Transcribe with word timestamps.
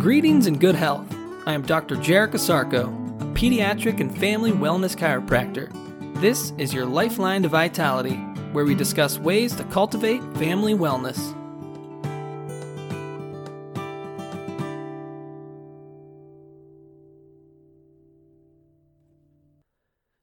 Greetings 0.00 0.46
and 0.46 0.60
good 0.60 0.76
health. 0.76 1.12
I 1.44 1.54
am 1.54 1.62
Dr. 1.62 1.96
Jarek 1.96 2.30
Asarko, 2.30 2.86
a 3.20 3.24
pediatric 3.34 3.98
and 3.98 4.16
family 4.16 4.52
wellness 4.52 4.96
chiropractor. 4.96 5.72
This 6.20 6.52
is 6.56 6.72
your 6.72 6.86
Lifeline 6.86 7.42
to 7.42 7.48
Vitality, 7.48 8.14
where 8.52 8.64
we 8.64 8.76
discuss 8.76 9.18
ways 9.18 9.56
to 9.56 9.64
cultivate 9.64 10.22
family 10.36 10.72
wellness. 10.72 11.18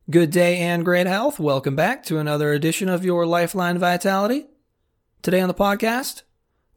Good 0.10 0.32
day 0.32 0.60
and 0.60 0.86
great 0.86 1.06
health. 1.06 1.38
Welcome 1.38 1.76
back 1.76 2.04
to 2.06 2.18
another 2.18 2.54
edition 2.54 2.88
of 2.88 3.04
your 3.04 3.26
Lifeline 3.26 3.78
Vitality. 3.78 4.46
Today 5.22 5.42
on 5.42 5.50
the 5.50 5.54
podcast, 5.54 6.22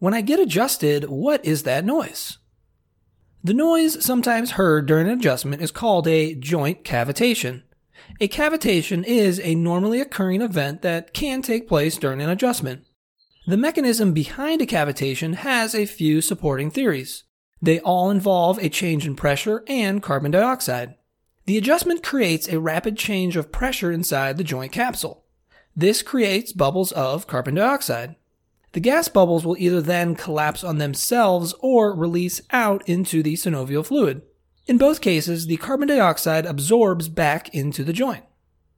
when 0.00 0.14
I 0.14 0.20
get 0.20 0.40
adjusted, 0.40 1.04
what 1.04 1.44
is 1.44 1.62
that 1.62 1.84
noise? 1.84 2.38
The 3.42 3.54
noise 3.54 4.04
sometimes 4.04 4.52
heard 4.52 4.86
during 4.86 5.06
an 5.06 5.18
adjustment 5.18 5.62
is 5.62 5.70
called 5.70 6.08
a 6.08 6.34
joint 6.34 6.82
cavitation. 6.82 7.62
A 8.20 8.26
cavitation 8.26 9.04
is 9.04 9.40
a 9.40 9.54
normally 9.54 10.00
occurring 10.00 10.42
event 10.42 10.82
that 10.82 11.14
can 11.14 11.40
take 11.40 11.68
place 11.68 11.96
during 11.96 12.20
an 12.20 12.30
adjustment. 12.30 12.84
The 13.46 13.56
mechanism 13.56 14.12
behind 14.12 14.60
a 14.60 14.66
cavitation 14.66 15.34
has 15.36 15.74
a 15.74 15.86
few 15.86 16.20
supporting 16.20 16.70
theories. 16.70 17.24
They 17.62 17.78
all 17.80 18.10
involve 18.10 18.58
a 18.58 18.68
change 18.68 19.06
in 19.06 19.14
pressure 19.14 19.62
and 19.68 20.02
carbon 20.02 20.32
dioxide. 20.32 20.96
The 21.46 21.56
adjustment 21.56 22.02
creates 22.02 22.48
a 22.48 22.60
rapid 22.60 22.98
change 22.98 23.36
of 23.36 23.52
pressure 23.52 23.92
inside 23.92 24.36
the 24.36 24.44
joint 24.44 24.72
capsule. 24.72 25.24
This 25.76 26.02
creates 26.02 26.52
bubbles 26.52 26.90
of 26.92 27.28
carbon 27.28 27.54
dioxide. 27.54 28.16
The 28.72 28.80
gas 28.80 29.08
bubbles 29.08 29.44
will 29.44 29.56
either 29.58 29.80
then 29.80 30.14
collapse 30.14 30.62
on 30.62 30.78
themselves 30.78 31.54
or 31.60 31.94
release 31.94 32.42
out 32.50 32.86
into 32.88 33.22
the 33.22 33.34
synovial 33.34 33.84
fluid. 33.84 34.22
In 34.66 34.76
both 34.76 35.00
cases, 35.00 35.46
the 35.46 35.56
carbon 35.56 35.88
dioxide 35.88 36.44
absorbs 36.44 37.08
back 37.08 37.54
into 37.54 37.82
the 37.82 37.94
joint. 37.94 38.24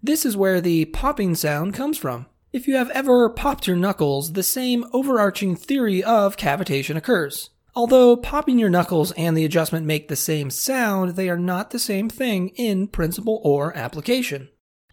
This 0.02 0.24
is 0.24 0.36
where 0.36 0.60
the 0.60 0.84
popping 0.86 1.34
sound 1.34 1.74
comes 1.74 1.98
from. 1.98 2.26
If 2.52 2.66
you 2.66 2.76
have 2.76 2.90
ever 2.90 3.28
popped 3.28 3.66
your 3.66 3.76
knuckles, 3.76 4.32
the 4.32 4.42
same 4.42 4.84
overarching 4.92 5.56
theory 5.56 6.02
of 6.02 6.36
cavitation 6.36 6.96
occurs. 6.96 7.50
Although 7.74 8.16
popping 8.16 8.58
your 8.58 8.70
knuckles 8.70 9.12
and 9.12 9.36
the 9.36 9.44
adjustment 9.44 9.86
make 9.86 10.08
the 10.08 10.16
same 10.16 10.50
sound, 10.50 11.16
they 11.16 11.28
are 11.28 11.38
not 11.38 11.70
the 11.70 11.78
same 11.78 12.08
thing 12.08 12.48
in 12.50 12.88
principle 12.88 13.40
or 13.44 13.76
application. 13.76 14.48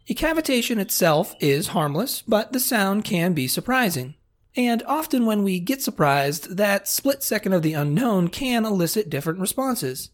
A 0.09 0.13
cavitation 0.13 0.77
itself 0.77 1.35
is 1.39 1.67
harmless, 1.67 2.22
but 2.27 2.53
the 2.53 2.59
sound 2.59 3.03
can 3.03 3.33
be 3.33 3.47
surprising. 3.47 4.16
And 4.58 4.81
often 4.88 5.27
when 5.27 5.44
we 5.44 5.59
get 5.59 5.83
surprised, 5.83 6.58
that 6.58 6.88
split 6.88 7.22
second 7.22 7.53
of 7.53 7.61
the 7.61 7.73
unknown 7.73 8.30
can 8.30 8.66
elicit 8.66 9.08
different 9.08 9.39
responses. 9.39 10.09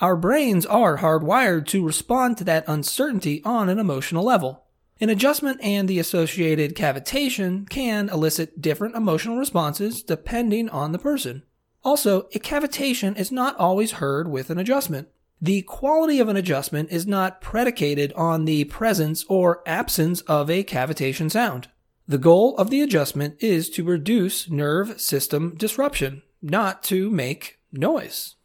Our 0.00 0.16
brains 0.16 0.66
are 0.66 0.98
hardwired 0.98 1.68
to 1.68 1.86
respond 1.86 2.36
to 2.38 2.44
that 2.44 2.64
uncertainty 2.66 3.42
on 3.44 3.68
an 3.68 3.78
emotional 3.78 4.24
level. 4.24 4.64
An 5.00 5.08
adjustment 5.08 5.60
and 5.62 5.88
the 5.88 6.00
associated 6.00 6.74
cavitation 6.74 7.68
can 7.68 8.08
elicit 8.08 8.60
different 8.60 8.96
emotional 8.96 9.38
responses 9.38 10.02
depending 10.02 10.68
on 10.68 10.90
the 10.90 10.98
person. 10.98 11.44
Also, 11.84 12.22
a 12.34 12.40
cavitation 12.40 13.16
is 13.16 13.30
not 13.30 13.56
always 13.56 13.92
heard 13.92 14.26
with 14.26 14.50
an 14.50 14.58
adjustment. 14.58 15.08
The 15.40 15.62
quality 15.62 16.18
of 16.18 16.28
an 16.28 16.36
adjustment 16.36 16.90
is 16.90 17.06
not 17.06 17.40
predicated 17.40 18.12
on 18.14 18.46
the 18.46 18.64
presence 18.64 19.24
or 19.28 19.62
absence 19.64 20.22
of 20.22 20.50
a 20.50 20.64
cavitation 20.64 21.30
sound. 21.30 21.68
The 22.08 22.18
goal 22.18 22.56
of 22.56 22.70
the 22.70 22.82
adjustment 22.82 23.34
is 23.40 23.68
to 23.70 23.82
reduce 23.82 24.48
nerve 24.48 25.00
system 25.00 25.56
disruption, 25.56 26.22
not 26.40 26.84
to 26.84 27.10
make 27.10 27.58
noise. 27.72 28.36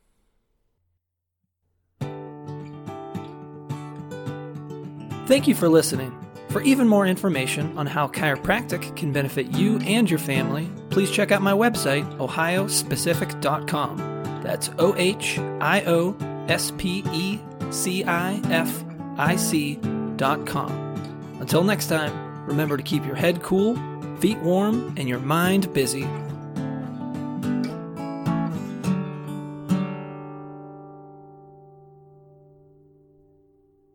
Thank 5.27 5.47
you 5.47 5.53
for 5.53 5.69
listening. 5.69 6.17
For 6.49 6.63
even 6.63 6.87
more 6.87 7.05
information 7.05 7.77
on 7.77 7.85
how 7.85 8.07
chiropractic 8.07 8.95
can 8.97 9.13
benefit 9.13 9.51
you 9.51 9.77
and 9.79 10.09
your 10.09 10.19
family, 10.19 10.67
please 10.89 11.11
check 11.11 11.31
out 11.31 11.43
my 11.43 11.53
website, 11.53 12.03
ohiospecific.com. 12.17 14.41
That's 14.43 14.71
O 14.79 14.95
H 14.97 15.37
I 15.39 15.83
O 15.85 16.17
S 16.49 16.73
P 16.77 17.03
E 17.13 17.39
C 17.69 18.03
I 18.03 18.41
F 18.49 18.83
I 19.17 19.35
C.com. 19.37 20.71
Until 21.39 21.63
next 21.63 21.87
time, 21.87 22.30
Remember 22.51 22.75
to 22.75 22.83
keep 22.83 23.05
your 23.05 23.15
head 23.15 23.41
cool, 23.41 23.77
feet 24.19 24.37
warm, 24.39 24.93
and 24.97 25.07
your 25.07 25.19
mind 25.19 25.73
busy. 25.73 26.05